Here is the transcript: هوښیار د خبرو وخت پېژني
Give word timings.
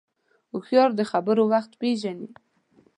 هوښیار 0.51 0.89
د 0.99 1.01
خبرو 1.11 1.43
وخت 1.51 1.71
پېژني 1.81 2.27